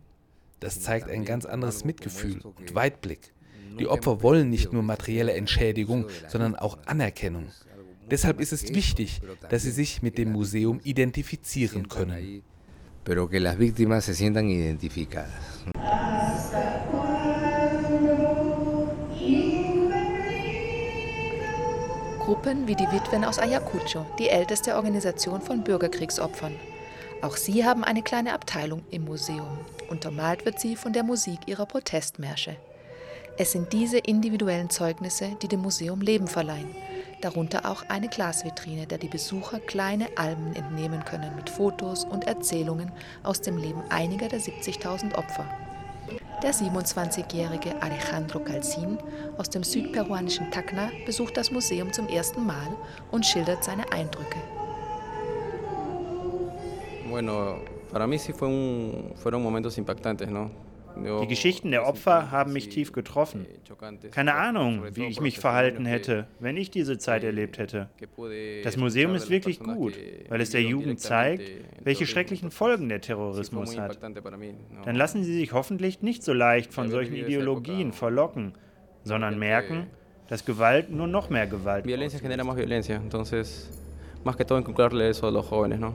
Das 0.60 0.80
zeigt 0.80 1.08
ein 1.08 1.24
ganz 1.24 1.44
anderes 1.44 1.84
Mitgefühl 1.84 2.40
und 2.42 2.74
Weitblick. 2.74 3.32
Die 3.78 3.86
Opfer 3.86 4.22
wollen 4.22 4.50
nicht 4.50 4.72
nur 4.72 4.82
materielle 4.82 5.32
Entschädigung, 5.34 6.06
sondern 6.28 6.56
auch 6.56 6.78
Anerkennung. 6.86 7.48
Deshalb 8.10 8.40
ist 8.40 8.52
es 8.52 8.74
wichtig, 8.74 9.20
dass 9.50 9.62
sie 9.62 9.70
sich 9.70 10.02
mit 10.02 10.18
dem 10.18 10.32
Museum 10.32 10.80
identifizieren 10.82 11.88
können. 11.88 12.42
Pero 13.04 13.28
que 13.28 13.38
las 13.38 13.58
víctimas 13.58 14.04
se 14.04 14.12
sientan 14.12 14.50
identificadas. 14.50 15.30
Gruppen 22.18 22.68
wie 22.68 22.74
die 22.74 22.84
Witwen 22.92 23.24
aus 23.24 23.38
Ayacucho, 23.38 24.04
die 24.18 24.28
älteste 24.28 24.74
Organisation 24.74 25.40
von 25.40 25.64
Bürgerkriegsopfern. 25.64 26.52
Auch 27.20 27.36
sie 27.36 27.64
haben 27.64 27.82
eine 27.82 28.02
kleine 28.02 28.32
Abteilung 28.32 28.84
im 28.90 29.04
Museum. 29.04 29.58
Untermalt 29.88 30.44
wird 30.44 30.60
sie 30.60 30.76
von 30.76 30.92
der 30.92 31.02
Musik 31.02 31.40
ihrer 31.46 31.66
Protestmärsche. 31.66 32.56
Es 33.36 33.52
sind 33.52 33.72
diese 33.72 33.98
individuellen 33.98 34.70
Zeugnisse, 34.70 35.36
die 35.42 35.48
dem 35.48 35.60
Museum 35.60 36.00
Leben 36.00 36.28
verleihen. 36.28 36.74
Darunter 37.20 37.68
auch 37.68 37.82
eine 37.88 38.08
Glasvitrine, 38.08 38.86
der 38.86 38.98
die 38.98 39.08
Besucher 39.08 39.58
kleine 39.58 40.06
Alben 40.16 40.54
entnehmen 40.54 41.04
können 41.04 41.34
mit 41.34 41.50
Fotos 41.50 42.04
und 42.04 42.24
Erzählungen 42.28 42.92
aus 43.24 43.40
dem 43.40 43.56
Leben 43.56 43.82
einiger 43.88 44.28
der 44.28 44.40
70.000 44.40 45.16
Opfer. 45.16 45.44
Der 46.42 46.54
27-jährige 46.54 47.82
Alejandro 47.82 48.38
Calcin 48.38 48.98
aus 49.38 49.50
dem 49.50 49.64
südperuanischen 49.64 50.52
Tacna 50.52 50.90
besucht 51.04 51.36
das 51.36 51.50
Museum 51.50 51.92
zum 51.92 52.08
ersten 52.08 52.46
Mal 52.46 52.76
und 53.10 53.26
schildert 53.26 53.64
seine 53.64 53.90
Eindrücke. 53.90 54.38
Bueno, 57.18 57.56
para 57.90 58.06
mí 58.06 58.16
sí 58.16 58.32
fue 58.32 58.46
un, 58.46 59.10
fueron 59.16 59.42
momentos 59.42 59.76
impactantes, 59.76 60.30
¿no? 60.30 60.52
Die 61.20 61.26
Geschichten 61.26 61.72
der 61.72 61.84
Opfer 61.84 62.30
haben 62.30 62.52
mich 62.52 62.68
tief 62.68 62.92
getroffen. 62.92 63.44
Keine 64.12 64.34
Ahnung, 64.34 64.84
wie 64.92 65.06
ich 65.06 65.20
mich 65.20 65.40
verhalten 65.40 65.84
hätte, 65.84 66.28
wenn 66.38 66.56
ich 66.56 66.70
diese 66.70 66.96
Zeit 66.96 67.24
erlebt 67.24 67.58
hätte. 67.58 67.88
Das 68.62 68.76
Museum 68.76 69.16
ist 69.16 69.30
wirklich 69.30 69.58
gut, 69.58 69.94
weil 70.28 70.40
es 70.40 70.50
der 70.50 70.62
Jugend 70.62 71.00
zeigt, 71.00 71.50
welche 71.82 72.06
schrecklichen 72.06 72.52
Folgen 72.52 72.88
der 72.88 73.00
Terrorismus 73.00 73.76
hat. 73.76 73.98
Dann 74.00 74.94
lassen 74.94 75.24
sie 75.24 75.34
sich 75.34 75.52
hoffentlich 75.52 76.02
nicht 76.02 76.22
so 76.22 76.32
leicht 76.32 76.72
von 76.72 76.88
solchen 76.88 77.16
Ideologien 77.16 77.92
verlocken, 77.92 78.52
sondern 79.02 79.40
merken, 79.40 79.88
dass 80.28 80.44
Gewalt 80.44 80.88
nur 80.92 81.08
noch 81.08 81.30
mehr 81.30 81.48
Gewalt 81.48 81.84
Violencia 81.84 82.20
genera 82.20 82.44
más 82.44 82.56
violencia, 82.56 82.94
entonces 82.94 83.70
más 84.24 84.36
que 84.36 84.44
todo 84.44 84.58
inculcarle 84.58 85.10
eso 85.10 85.26
a 85.26 85.32
los 85.32 85.46
jóvenes, 85.46 85.80
¿no? 85.80 85.94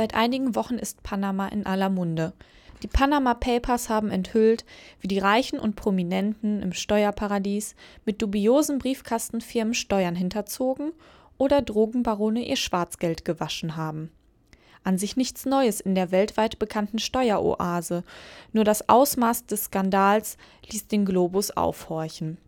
Seit 0.00 0.14
einigen 0.14 0.54
Wochen 0.54 0.78
ist 0.78 1.02
Panama 1.02 1.48
in 1.48 1.66
aller 1.66 1.90
Munde. 1.90 2.32
Die 2.82 2.86
Panama 2.86 3.34
Papers 3.34 3.90
haben 3.90 4.10
enthüllt, 4.10 4.64
wie 5.00 5.08
die 5.08 5.18
Reichen 5.18 5.58
und 5.58 5.76
Prominenten 5.76 6.62
im 6.62 6.72
Steuerparadies 6.72 7.74
mit 8.06 8.22
dubiosen 8.22 8.78
Briefkastenfirmen 8.78 9.74
Steuern 9.74 10.14
hinterzogen 10.14 10.92
oder 11.36 11.60
Drogenbarone 11.60 12.48
ihr 12.48 12.56
Schwarzgeld 12.56 13.26
gewaschen 13.26 13.76
haben. 13.76 14.10
An 14.84 14.96
sich 14.96 15.18
nichts 15.18 15.44
Neues 15.44 15.82
in 15.82 15.94
der 15.94 16.12
weltweit 16.12 16.58
bekannten 16.58 16.98
Steueroase, 16.98 18.02
nur 18.54 18.64
das 18.64 18.88
Ausmaß 18.88 19.44
des 19.48 19.64
Skandals 19.64 20.38
ließ 20.70 20.88
den 20.88 21.04
Globus 21.04 21.50
aufhorchen. 21.50 22.38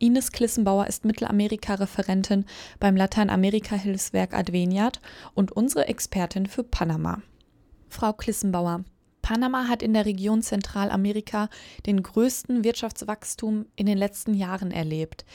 Ines 0.00 0.32
Klissenbauer 0.32 0.86
ist 0.86 1.04
Mittelamerika-Referentin 1.04 2.46
beim 2.78 2.96
Lateinamerika-Hilfswerk 2.96 4.32
Adveniat 4.32 4.98
und 5.34 5.52
unsere 5.52 5.88
Expertin 5.88 6.46
für 6.46 6.64
Panama. 6.64 7.20
Frau 7.90 8.14
Klissenbauer, 8.14 8.84
Panama 9.20 9.68
hat 9.68 9.82
in 9.82 9.92
der 9.92 10.06
Region 10.06 10.40
Zentralamerika 10.40 11.50
den 11.84 12.02
größten 12.02 12.64
Wirtschaftswachstum 12.64 13.66
in 13.76 13.84
den 13.84 13.98
letzten 13.98 14.32
Jahren 14.32 14.70
erlebt. 14.70 15.26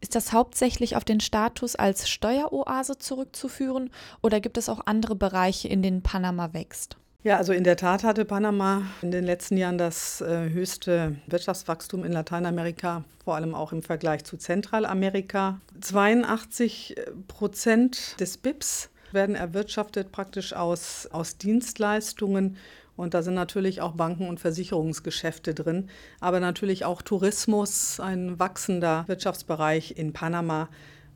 Ist 0.00 0.16
das 0.16 0.32
hauptsächlich 0.32 0.96
auf 0.96 1.04
den 1.04 1.20
Status 1.20 1.76
als 1.76 2.08
Steueroase 2.08 2.98
zurückzuführen 2.98 3.88
oder 4.20 4.40
gibt 4.40 4.58
es 4.58 4.68
auch 4.68 4.80
andere 4.86 5.14
Bereiche, 5.14 5.68
in 5.68 5.80
denen 5.80 6.02
Panama 6.02 6.52
wächst? 6.54 6.96
Ja, 7.24 7.36
also 7.36 7.52
in 7.52 7.64
der 7.64 7.76
Tat 7.76 8.04
hatte 8.04 8.24
Panama 8.24 8.82
in 9.02 9.10
den 9.10 9.24
letzten 9.24 9.56
Jahren 9.56 9.76
das 9.76 10.20
äh, 10.20 10.50
höchste 10.50 11.16
Wirtschaftswachstum 11.26 12.04
in 12.04 12.12
Lateinamerika, 12.12 13.02
vor 13.24 13.34
allem 13.34 13.56
auch 13.56 13.72
im 13.72 13.82
Vergleich 13.82 14.22
zu 14.22 14.36
Zentralamerika. 14.36 15.60
82 15.80 16.94
Prozent 17.26 18.14
des 18.20 18.38
BIPs 18.38 18.90
werden 19.10 19.34
erwirtschaftet 19.34 20.12
praktisch 20.12 20.52
aus, 20.52 21.08
aus 21.10 21.38
Dienstleistungen. 21.38 22.56
Und 22.94 23.14
da 23.14 23.22
sind 23.22 23.34
natürlich 23.34 23.80
auch 23.80 23.92
Banken- 23.92 24.28
und 24.28 24.38
Versicherungsgeschäfte 24.38 25.54
drin, 25.54 25.90
aber 26.20 26.38
natürlich 26.38 26.84
auch 26.84 27.02
Tourismus, 27.02 27.98
ein 27.98 28.38
wachsender 28.38 29.02
Wirtschaftsbereich 29.08 29.96
in 29.96 30.12
Panama. 30.12 30.68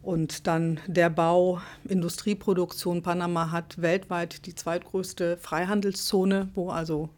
Und 0.03 0.49
dann 0.49 0.81
der 0.87 1.11
Bau, 1.11 1.61
Industrieproduktion. 1.89 3.03
Panama 3.03 3.53
hat 3.53 3.81
weltweit 3.81 4.47
die 4.47 4.55
zweitgrößte 4.55 5.37
Freihandelszone, 5.37 6.49
wo 6.55 6.71
also 6.71 7.09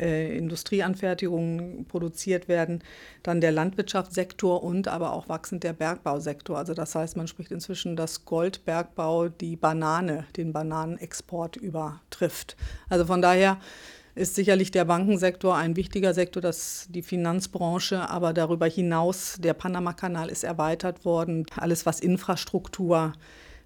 äh, 0.00 0.36
Industrieanfertigungen 0.36 1.86
produziert 1.86 2.48
werden. 2.48 2.82
Dann 3.22 3.40
der 3.40 3.52
Landwirtschaftssektor 3.52 4.64
und 4.64 4.88
aber 4.88 5.12
auch 5.12 5.28
wachsend 5.28 5.62
der 5.62 5.72
Bergbausektor. 5.72 6.58
Also 6.58 6.74
das 6.74 6.96
heißt, 6.96 7.16
man 7.16 7.28
spricht 7.28 7.52
inzwischen, 7.52 7.94
dass 7.94 8.24
Goldbergbau 8.24 9.28
die 9.28 9.54
Banane, 9.54 10.26
den 10.36 10.52
Bananenexport 10.52 11.56
übertrifft. 11.56 12.56
Also 12.88 13.06
von 13.06 13.22
daher 13.22 13.58
ist 14.14 14.34
sicherlich 14.34 14.70
der 14.70 14.84
Bankensektor 14.84 15.56
ein 15.56 15.76
wichtiger 15.76 16.14
Sektor, 16.14 16.40
das 16.40 16.86
die 16.90 17.02
Finanzbranche, 17.02 18.08
aber 18.08 18.32
darüber 18.32 18.66
hinaus 18.66 19.36
der 19.40 19.54
Panama-Kanal 19.54 20.28
ist 20.28 20.44
erweitert 20.44 21.04
worden. 21.04 21.46
Alles, 21.56 21.84
was 21.84 22.00
Infrastruktur 22.00 23.12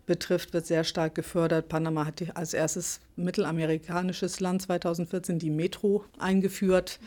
betrifft, 0.07 0.55
wird 0.55 0.67
sehr 0.67 0.85
stark 0.85 1.15
gefördert. 1.15 1.69
Panama 1.69 2.07
hat 2.07 2.25
als 2.35 2.55
erstes 2.55 3.01
mittelamerikanisches 3.17 4.41
Land 4.41 4.63
2014 4.63 5.39
die 5.39 5.51
Metro 5.51 6.05
eingeführt. 6.19 6.99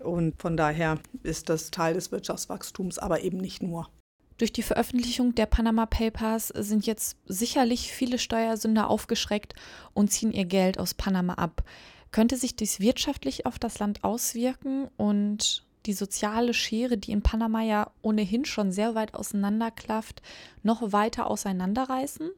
Und 0.00 0.40
von 0.40 0.56
daher 0.56 0.98
ist 1.22 1.48
das 1.48 1.70
Teil 1.70 1.94
des 1.94 2.10
Wirtschaftswachstums, 2.10 2.98
aber 2.98 3.22
eben 3.22 3.38
nicht 3.38 3.62
nur. 3.62 3.88
Durch 4.38 4.52
die 4.52 4.62
Veröffentlichung 4.62 5.36
der 5.36 5.46
Panama 5.46 5.86
Papers 5.86 6.48
sind 6.48 6.84
jetzt 6.84 7.16
sicherlich 7.26 7.92
viele 7.92 8.18
Steuersünder 8.18 8.90
aufgeschreckt 8.90 9.54
und 9.94 10.10
ziehen 10.10 10.32
ihr 10.32 10.46
Geld 10.46 10.80
aus 10.80 10.94
Panama 10.94 11.34
ab. 11.34 11.62
Könnte 12.12 12.36
sich 12.36 12.54
dies 12.54 12.78
wirtschaftlich 12.78 13.46
auf 13.46 13.58
das 13.58 13.78
Land 13.78 14.04
auswirken 14.04 14.88
und 14.96 15.64
die 15.86 15.94
soziale 15.94 16.54
Schere, 16.54 16.96
die 16.96 17.10
in 17.10 17.22
Panama 17.22 17.62
ja 17.62 17.90
ohnehin 18.02 18.44
schon 18.44 18.70
sehr 18.70 18.94
weit 18.94 19.14
auseinanderklafft, 19.14 20.22
noch 20.62 20.92
weiter 20.92 21.26
auseinanderreißen? 21.26 22.30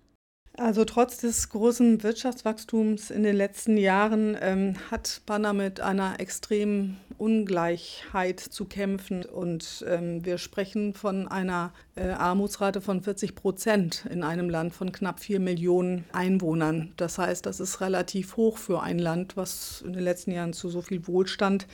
Also 0.57 0.85
trotz 0.85 1.19
des 1.19 1.49
großen 1.49 2.05
Wirtschaftswachstums 2.05 3.11
in 3.11 3.25
den 3.25 3.35
letzten 3.35 3.77
Jahren 3.77 4.37
ähm, 4.41 4.77
hat 4.89 5.23
Panama 5.27 5.65
mit 5.65 5.81
einer 5.81 6.21
extremen 6.21 6.97
Ungleichheit 7.19 8.39
zu 8.39 8.65
kämpfen. 8.65 9.25
Und 9.25 9.85
ähm, 9.89 10.25
wir 10.25 10.39
sprechen 10.39 10.95
von 10.95 11.27
einer 11.27 11.73
äh, 11.97 12.09
Armutsrate 12.11 12.81
von 12.81 13.03
40 13.03 13.35
Prozent 13.35 14.07
in 14.09 14.23
einem 14.23 14.49
Land 14.49 14.75
von 14.75 14.93
knapp 14.93 15.19
vier 15.19 15.41
Millionen 15.41 16.05
Einwohnern. 16.13 16.93
Das 16.97 17.19
heißt, 17.19 17.45
das 17.47 17.59
ist 17.59 17.81
relativ 17.81 18.37
hoch 18.37 18.57
für 18.57 18.81
ein 18.81 19.01
Land, 19.01 19.37
was 19.37 19.83
in 19.85 19.93
den 19.93 20.05
letzten 20.05 20.31
Jahren 20.31 20.53
zu 20.53 20.69
so 20.69 20.83
viel 20.83 21.05
Wohlstand 21.09 21.67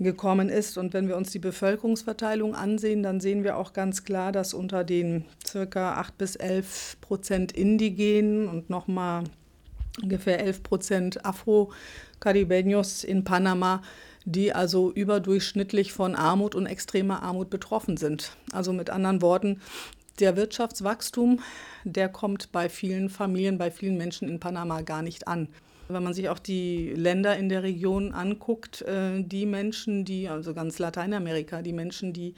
gekommen 0.00 0.48
ist. 0.48 0.76
Und 0.78 0.92
wenn 0.92 1.08
wir 1.08 1.16
uns 1.16 1.30
die 1.30 1.38
Bevölkerungsverteilung 1.38 2.54
ansehen, 2.54 3.02
dann 3.02 3.20
sehen 3.20 3.44
wir 3.44 3.56
auch 3.56 3.72
ganz 3.72 4.04
klar, 4.04 4.32
dass 4.32 4.54
unter 4.54 4.84
den 4.84 5.24
circa 5.46 5.94
8 5.94 6.18
bis 6.18 6.36
11 6.36 6.96
Prozent 7.00 7.52
Indigenen 7.52 8.48
und 8.48 8.70
nochmal 8.70 9.24
ungefähr 10.02 10.40
11 10.40 10.62
Prozent 10.62 11.24
Afro-Caribeños 11.24 13.04
in 13.04 13.24
Panama, 13.24 13.82
die 14.24 14.52
also 14.52 14.90
überdurchschnittlich 14.90 15.92
von 15.92 16.14
Armut 16.14 16.54
und 16.54 16.66
extremer 16.66 17.22
Armut 17.22 17.50
betroffen 17.50 17.96
sind. 17.96 18.36
Also 18.52 18.72
mit 18.72 18.90
anderen 18.90 19.22
Worten, 19.22 19.60
der 20.20 20.36
Wirtschaftswachstum, 20.36 21.40
der 21.84 22.08
kommt 22.08 22.52
bei 22.52 22.68
vielen 22.68 23.10
Familien, 23.10 23.58
bei 23.58 23.70
vielen 23.70 23.96
Menschen 23.96 24.28
in 24.28 24.40
Panama 24.40 24.80
gar 24.80 25.02
nicht 25.02 25.28
an. 25.28 25.48
Wenn 25.88 26.02
man 26.02 26.14
sich 26.14 26.28
auch 26.28 26.38
die 26.38 26.90
Länder 26.90 27.36
in 27.36 27.48
der 27.48 27.62
Region 27.62 28.12
anguckt, 28.12 28.82
äh, 28.82 29.22
die 29.22 29.46
Menschen, 29.46 30.04
die, 30.04 30.28
also 30.28 30.54
ganz 30.54 30.78
Lateinamerika, 30.78 31.62
die 31.62 31.72
Menschen, 31.72 32.12
die 32.12 32.34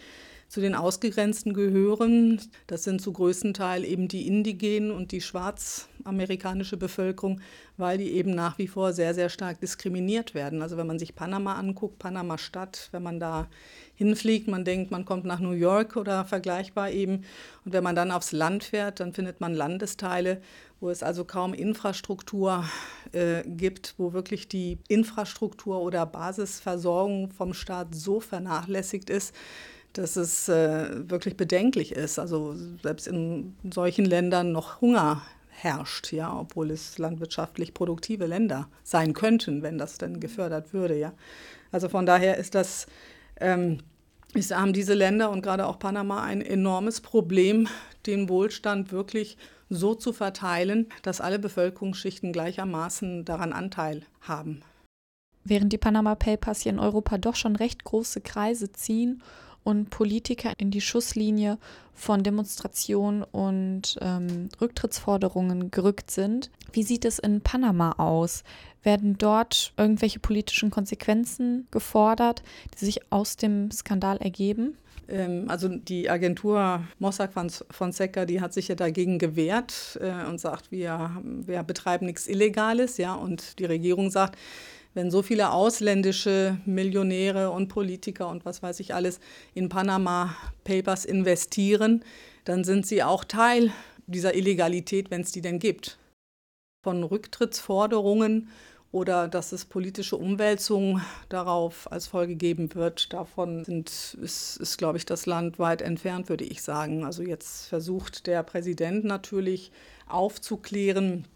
zu 0.48 0.60
den 0.60 0.74
Ausgegrenzten 0.74 1.54
gehören. 1.54 2.40
Das 2.66 2.84
sind 2.84 3.00
zu 3.00 3.12
größten 3.12 3.54
Teil 3.54 3.84
eben 3.84 4.08
die 4.08 4.26
indigenen 4.26 4.90
und 4.90 5.12
die 5.12 5.20
schwarzamerikanische 5.20 6.76
Bevölkerung, 6.76 7.40
weil 7.76 7.98
die 7.98 8.12
eben 8.12 8.30
nach 8.30 8.58
wie 8.58 8.68
vor 8.68 8.92
sehr, 8.92 9.14
sehr 9.14 9.28
stark 9.28 9.60
diskriminiert 9.60 10.34
werden. 10.34 10.62
Also 10.62 10.76
wenn 10.76 10.86
man 10.86 10.98
sich 10.98 11.14
Panama 11.14 11.54
anguckt, 11.54 11.98
Panama-Stadt, 11.98 12.88
wenn 12.92 13.02
man 13.02 13.18
da 13.18 13.48
hinfliegt, 13.96 14.46
man 14.46 14.64
denkt, 14.64 14.90
man 14.90 15.04
kommt 15.04 15.24
nach 15.24 15.40
New 15.40 15.52
York 15.52 15.96
oder 15.96 16.24
vergleichbar 16.24 16.90
eben. 16.90 17.24
Und 17.64 17.72
wenn 17.72 17.82
man 17.82 17.96
dann 17.96 18.10
aufs 18.10 18.32
Land 18.32 18.64
fährt, 18.64 19.00
dann 19.00 19.12
findet 19.12 19.40
man 19.40 19.54
Landesteile, 19.54 20.40
wo 20.80 20.90
es 20.90 21.02
also 21.02 21.24
kaum 21.24 21.54
Infrastruktur 21.54 22.64
äh, 23.12 23.42
gibt, 23.46 23.94
wo 23.96 24.12
wirklich 24.12 24.48
die 24.48 24.78
Infrastruktur 24.88 25.80
oder 25.80 26.04
Basisversorgung 26.04 27.30
vom 27.30 27.54
Staat 27.54 27.94
so 27.94 28.20
vernachlässigt 28.20 29.08
ist, 29.08 29.34
dass 29.98 30.16
es 30.16 30.48
äh, 30.48 31.08
wirklich 31.08 31.36
bedenklich 31.36 31.92
ist. 31.92 32.18
Also 32.18 32.54
selbst 32.82 33.06
in 33.06 33.56
solchen 33.72 34.04
Ländern 34.04 34.52
noch 34.52 34.80
Hunger 34.80 35.22
herrscht, 35.48 36.12
ja, 36.12 36.38
obwohl 36.38 36.70
es 36.70 36.98
landwirtschaftlich 36.98 37.72
produktive 37.72 38.26
Länder 38.26 38.68
sein 38.84 39.14
könnten, 39.14 39.62
wenn 39.62 39.78
das 39.78 39.98
denn 39.98 40.20
gefördert 40.20 40.72
würde, 40.72 40.98
ja. 40.98 41.12
Also 41.72 41.88
von 41.88 42.06
daher 42.06 42.36
ist 42.36 42.54
das 42.54 42.86
ähm, 43.40 43.78
ist, 44.34 44.54
haben 44.54 44.72
diese 44.72 44.94
Länder 44.94 45.30
und 45.30 45.42
gerade 45.42 45.66
auch 45.66 45.78
Panama 45.78 46.22
ein 46.22 46.40
enormes 46.40 47.00
Problem, 47.00 47.68
den 48.06 48.28
Wohlstand 48.28 48.92
wirklich 48.92 49.36
so 49.68 49.94
zu 49.94 50.12
verteilen, 50.12 50.88
dass 51.02 51.20
alle 51.20 51.38
Bevölkerungsschichten 51.38 52.32
gleichermaßen 52.32 53.24
daran 53.24 53.52
Anteil 53.52 54.02
haben. 54.20 54.62
Während 55.44 55.72
die 55.72 55.78
Panama 55.78 56.14
Papers 56.16 56.60
hier 56.60 56.72
in 56.72 56.78
Europa 56.78 57.18
doch 57.18 57.36
schon 57.36 57.56
recht 57.56 57.84
große 57.84 58.20
Kreise 58.20 58.72
ziehen 58.72 59.22
und 59.66 59.90
Politiker 59.90 60.52
in 60.58 60.70
die 60.70 60.80
Schusslinie 60.80 61.58
von 61.92 62.23
Demonstrationen 62.23 63.25
und 63.25 63.99
ähm, 64.00 64.49
Rücktrittsforderungen 64.61 65.73
gerückt 65.73 66.11
sind. 66.11 66.50
Wie 66.73 66.85
sieht 66.85 67.04
es 67.04 67.18
in 67.18 67.40
Panama 67.40 67.92
aus? 67.99 68.44
Werden 68.85 69.18
dort 69.18 69.73
irgendwelche 69.76 70.20
politischen 70.20 70.70
Konsequenzen 70.70 71.66
gefordert, 71.73 72.44
die 72.75 72.85
sich 72.85 73.00
aus 73.11 73.37
dem 73.37 73.73
Skandal 73.73 74.18
ergeben? 74.18 74.76
Ähm, 75.08 75.46
also 75.49 75.68
die 75.68 76.08
Agentur 76.08 76.85
Mossack 77.00 77.32
Fonseca, 77.70 78.25
die 78.25 78.40
hat 78.40 78.52
sich 78.52 78.68
ja 78.68 78.76
dagegen 78.76 79.18
gewehrt 79.18 79.99
äh, 80.00 80.28
und 80.28 80.38
sagt, 80.38 80.70
wir, 80.70 81.23
wir 81.25 81.64
betreiben 81.64 82.06
nichts 82.06 82.28
Illegales, 82.28 82.99
ja, 82.99 83.14
und 83.14 83.58
die 83.58 83.64
Regierung 83.64 84.11
sagt, 84.11 84.38
wenn 84.96 85.10
so 85.10 85.20
viele 85.20 85.52
ausländische 85.52 86.58
Millionäre 86.64 87.50
und 87.50 87.68
Politiker 87.68 88.28
und 88.28 88.46
was 88.46 88.62
weiß 88.62 88.80
ich 88.80 88.94
alles 88.94 89.20
in 89.52 89.68
Panama 89.68 90.34
Papers 90.64 91.04
investieren, 91.04 92.02
dann 92.44 92.64
sind 92.64 92.86
sie 92.86 93.02
auch 93.02 93.22
Teil 93.22 93.70
dieser 94.06 94.34
Illegalität, 94.34 95.10
wenn 95.10 95.20
es 95.20 95.32
die 95.32 95.42
denn 95.42 95.58
gibt. 95.58 95.98
Von 96.82 97.02
Rücktrittsforderungen 97.04 98.48
oder 98.90 99.28
dass 99.28 99.52
es 99.52 99.66
politische 99.66 100.16
Umwälzungen 100.16 101.02
darauf 101.28 101.92
als 101.92 102.06
Folge 102.06 102.36
geben 102.36 102.75
wird, 102.75 103.12
davon 103.12 103.64
sind, 103.64 104.16
ist, 104.23 104.56
ist, 104.56 104.78
glaube 104.78 104.97
ich, 104.97 105.04
das 105.04 105.26
Land 105.26 105.58
weit 105.58 105.82
entfernt, 105.82 106.30
würde 106.30 106.44
ich 106.44 106.62
sagen. 106.62 107.04
Also 107.04 107.23
jetzt 107.23 107.66
versucht 107.66 108.26
der 108.26 108.42
Präsident 108.42 109.04
natürlich 109.04 109.73
aufzuklären, 110.06 111.26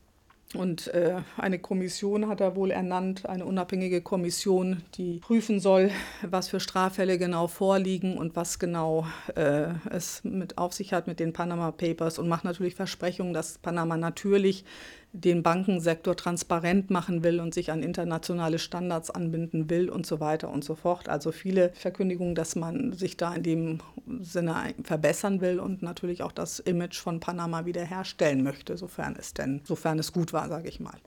und 0.54 0.88
äh, 0.88 1.18
eine 1.36 1.60
Kommission 1.60 2.26
hat 2.26 2.40
er 2.40 2.56
wohl 2.56 2.72
ernannt, 2.72 3.24
eine 3.28 3.44
unabhängige 3.44 4.00
Kommission, 4.00 4.82
die 4.96 5.18
prüfen 5.18 5.60
soll, 5.60 5.92
was 6.22 6.48
für 6.48 6.58
Straffälle 6.58 7.18
genau 7.18 7.46
vorliegen 7.46 8.18
und 8.18 8.34
was 8.34 8.58
genau 8.58 9.06
äh, 9.36 9.68
es 9.90 10.24
mit 10.24 10.58
auf 10.58 10.72
sich 10.72 10.92
hat 10.92 11.06
mit 11.06 11.20
den 11.20 11.32
Panama 11.32 11.70
Papers 11.70 12.18
und 12.18 12.28
macht 12.28 12.44
natürlich 12.44 12.74
Versprechungen, 12.74 13.32
dass 13.32 13.58
Panama 13.58 13.96
natürlich 13.96 14.64
den 15.12 15.42
Bankensektor 15.42 16.16
transparent 16.16 16.90
machen 16.90 17.24
will 17.24 17.40
und 17.40 17.52
sich 17.52 17.72
an 17.72 17.82
internationale 17.82 18.58
Standards 18.58 19.10
anbinden 19.10 19.68
will 19.68 19.90
und 19.90 20.06
so 20.06 20.20
weiter 20.20 20.50
und 20.50 20.64
so 20.64 20.76
fort. 20.76 21.08
Also 21.08 21.32
viele 21.32 21.72
Verkündigungen, 21.74 22.34
dass 22.34 22.54
man 22.54 22.92
sich 22.92 23.16
da 23.16 23.34
in 23.34 23.42
dem 23.42 23.78
Sinne 24.20 24.74
verbessern 24.84 25.40
will 25.40 25.58
und 25.58 25.82
natürlich 25.82 26.22
auch 26.22 26.32
das 26.32 26.60
Image 26.60 26.98
von 26.98 27.18
Panama 27.18 27.66
wiederherstellen 27.66 28.42
möchte, 28.42 28.76
sofern 28.76 29.16
es 29.18 29.34
denn, 29.34 29.62
sofern 29.64 29.98
es 29.98 30.12
gut 30.12 30.32
war, 30.32 30.48
sage 30.48 30.68
ich 30.68 30.78
mal. 30.78 30.98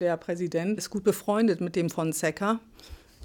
Der 0.00 0.16
Präsident 0.16 0.78
ist 0.78 0.90
gut 0.90 1.04
befreundet 1.04 1.60
mit 1.60 1.76
dem 1.76 1.90
Fonseca. 1.90 2.60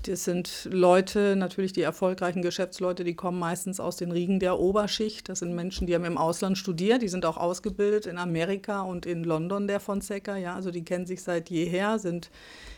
Das 0.04 0.24
sind 0.24 0.68
Leute, 0.72 1.36
natürlich 1.36 1.74
die 1.74 1.82
erfolgreichen 1.82 2.42
Geschäftsleute, 2.42 3.04
die 3.04 3.16
kommen 3.16 3.38
meistens 3.40 3.80
aus 3.80 3.98
den 3.98 4.12
Riegen 4.12 4.40
der 4.40 4.60
Oberschicht. 4.60 5.28
Das 5.28 5.40
sind 5.40 5.54
Menschen, 5.54 5.88
die 5.88 5.96
haben 5.96 6.06
im 6.06 6.18
Ausland 6.18 6.58
studiert, 6.58 7.02
die 7.02 7.10
sind 7.10 7.26
auch 7.26 7.38
ausgebildet 7.38 8.06
in 8.06 8.18
Amerika 8.18 8.82
und 8.82 9.06
in 9.06 9.24
London, 9.24 9.68
der 9.68 9.80
Fonseca. 9.80 10.38
Ja, 10.38 10.56
also 10.56 10.72
die 10.72 10.84
kennen 10.84 11.06
sich 11.06 11.22
seit 11.22 11.50
jeher, 11.50 12.00
sind 12.00 12.30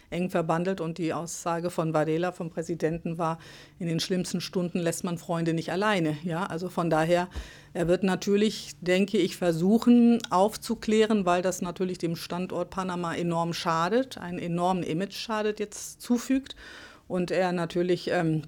eng 0.09 0.29
verbandelt 0.29 0.81
und 0.81 0.97
die 0.97 1.13
Aussage 1.13 1.69
von 1.69 1.93
Varela, 1.93 2.31
vom 2.31 2.49
Präsidenten, 2.49 3.17
war, 3.17 3.39
in 3.79 3.87
den 3.87 3.99
schlimmsten 3.99 4.41
Stunden 4.41 4.79
lässt 4.79 5.03
man 5.03 5.17
Freunde 5.17 5.53
nicht 5.53 5.71
alleine. 5.71 6.17
Ja, 6.23 6.45
also 6.45 6.69
von 6.69 6.89
daher, 6.89 7.29
er 7.73 7.87
wird 7.87 8.03
natürlich, 8.03 8.73
denke 8.81 9.17
ich, 9.17 9.37
versuchen 9.37 10.19
aufzuklären, 10.29 11.25
weil 11.25 11.41
das 11.41 11.61
natürlich 11.61 11.97
dem 11.97 12.15
Standort 12.15 12.69
Panama 12.69 13.15
enorm 13.15 13.53
schadet, 13.53 14.17
einen 14.17 14.39
enormen 14.39 14.83
Image 14.83 15.15
schadet 15.15 15.59
jetzt 15.59 16.01
zufügt 16.01 16.55
und 17.11 17.29
er 17.29 17.51
natürlich 17.51 18.09
ähm, 18.09 18.43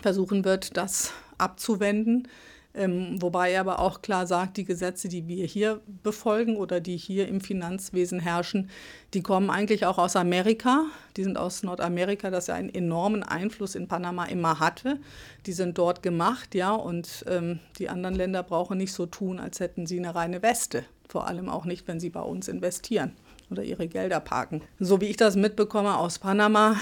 versuchen 0.00 0.44
wird, 0.44 0.76
das 0.76 1.12
abzuwenden. 1.38 2.28
Ähm, 2.74 3.20
wobei 3.22 3.52
er 3.52 3.60
aber 3.60 3.78
auch 3.78 4.02
klar 4.02 4.26
sagt, 4.26 4.58
die 4.58 4.64
Gesetze, 4.64 5.08
die 5.08 5.26
wir 5.28 5.46
hier 5.46 5.80
befolgen 6.02 6.56
oder 6.56 6.78
die 6.78 6.98
hier 6.98 7.26
im 7.26 7.40
Finanzwesen 7.40 8.20
herrschen, 8.20 8.68
die 9.14 9.22
kommen 9.22 9.48
eigentlich 9.48 9.86
auch 9.86 9.96
aus 9.96 10.14
Amerika. 10.14 10.84
Die 11.16 11.24
sind 11.24 11.38
aus 11.38 11.62
Nordamerika, 11.62 12.30
das 12.30 12.48
ja 12.48 12.54
einen 12.54 12.74
enormen 12.74 13.22
Einfluss 13.22 13.74
in 13.74 13.88
Panama 13.88 14.26
immer 14.26 14.60
hatte. 14.60 14.98
Die 15.46 15.52
sind 15.52 15.78
dort 15.78 16.02
gemacht, 16.02 16.54
ja, 16.54 16.74
und 16.74 17.24
ähm, 17.28 17.60
die 17.78 17.88
anderen 17.88 18.14
Länder 18.14 18.42
brauchen 18.42 18.76
nicht 18.76 18.92
so 18.92 19.06
tun, 19.06 19.40
als 19.40 19.60
hätten 19.60 19.86
sie 19.86 19.98
eine 19.98 20.14
reine 20.14 20.42
Weste. 20.42 20.84
Vor 21.08 21.26
allem 21.28 21.48
auch 21.48 21.64
nicht, 21.64 21.88
wenn 21.88 21.98
sie 21.98 22.10
bei 22.10 22.20
uns 22.20 22.48
investieren 22.48 23.12
oder 23.50 23.62
ihre 23.62 23.86
Gelder 23.86 24.20
parken. 24.20 24.62
So 24.78 25.00
wie 25.00 25.06
ich 25.06 25.16
das 25.16 25.36
mitbekomme 25.36 25.96
aus 25.96 26.18
Panama, 26.18 26.76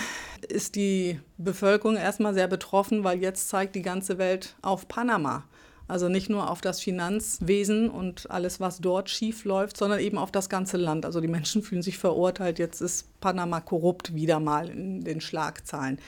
ist 0.48 0.77
die 0.77 1.20
Bevölkerung 1.38 1.96
erstmal 1.96 2.35
sehr 2.35 2.48
betroffen, 2.48 3.05
weil 3.05 3.20
jetzt 3.20 3.48
zeigt 3.48 3.74
die 3.74 3.83
ganze 3.83 4.18
Welt 4.18 4.57
auf 4.62 4.88
Panama. 4.88 5.44
Also 5.87 6.09
nicht 6.09 6.31
nur 6.31 6.50
auf 6.50 6.62
das 6.62 6.81
Finanzwesen 6.81 7.90
und 7.90 8.31
alles, 8.31 8.59
was 8.59 8.79
dort 8.79 9.11
schief 9.11 9.44
läuft, 9.44 9.77
sondern 9.77 10.00
eben 10.00 10.16
auf 10.16 10.33
das 10.33 10.48
ganze 10.48 10.79
Land. 10.79 11.05
Also 11.05 11.20
die 11.20 11.29
Menschen 11.29 11.62
fühlen 11.62 11.83
sich 11.83 11.98
verurteilt. 11.98 12.59
Jetzt 12.59 12.81
ist 12.81 13.20
Panama 13.20 13.61
korrupt 13.61 14.14
wieder 14.14 14.40
mal 14.40 14.70
in 14.70 15.05
den 15.05 15.20
Schlagzahlen. 15.20 15.98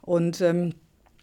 Und 0.00 0.40
ähm, 0.40 0.74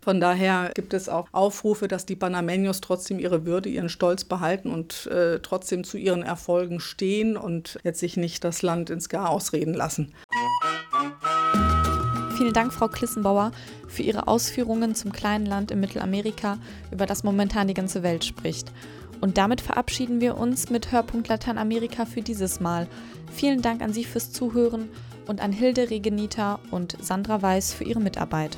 von 0.08 0.22
daher 0.22 0.72
gibt 0.74 0.94
es 0.94 1.10
auch 1.10 1.28
Aufrufe, 1.34 1.90
dass 1.90 2.06
die 2.06 2.16
Panameños 2.16 2.80
trotzdem 2.80 3.20
ihre 3.20 3.46
Würde, 3.46 3.68
ihren 3.68 3.90
Stolz 3.90 4.24
behalten 4.24 4.72
und 4.72 5.06
äh, 5.08 5.42
trotzdem 5.42 5.84
zu 5.84 5.98
ihren 5.98 6.24
Erfolgen 6.24 6.80
stehen 6.80 7.36
und 7.36 7.78
jetzt 7.84 8.00
sich 8.00 8.16
nicht 8.16 8.46
das 8.46 8.62
Land 8.62 8.90
ins 8.90 9.10
Chaos 9.10 9.52
reden 9.52 9.74
lassen. 9.74 10.14
Vielen 12.38 12.54
Dank, 12.54 12.72
Frau 12.72 12.88
Klissenbauer, 12.88 13.52
für 13.90 14.02
Ihre 14.02 14.30
Ausführungen 14.30 14.96
zum 14.96 15.12
kleinen 15.12 15.46
Land 15.46 15.72
in 15.72 15.82
Mittelamerika, 15.82 16.58
über 16.90 17.06
das 17.06 17.26
momentan 17.26 17.68
die 17.68 17.74
ganze 17.74 18.02
Welt 18.02 18.24
spricht. 18.24 18.72
Und 19.20 19.38
damit 19.38 19.60
verabschieden 19.60 20.22
wir 20.22 20.38
uns 20.38 20.70
mit 20.70 20.94
Hörpunkt 20.94 21.28
Lateinamerika 21.28 22.06
für 22.06 22.22
dieses 22.22 22.62
Mal. 22.62 22.88
Vielen 23.34 23.62
Dank 23.62 23.82
an 23.82 23.92
Sie 23.92 24.06
fürs 24.06 24.32
Zuhören 24.32 24.88
und 25.28 25.42
an 25.42 25.52
Hilde 25.52 25.90
Regenita 25.90 26.60
und 26.72 26.96
Sandra 27.02 27.42
Weiß 27.42 27.74
für 27.74 27.84
ihre 27.84 28.00
Mitarbeit. 28.00 28.58